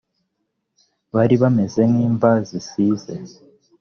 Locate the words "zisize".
2.47-3.13